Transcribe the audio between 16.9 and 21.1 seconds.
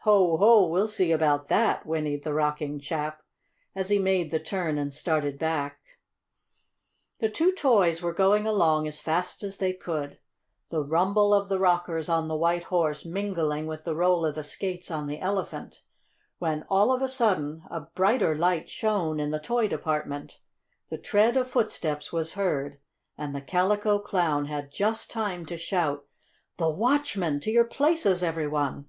of a sudden, a brighter light shone in the toy department, the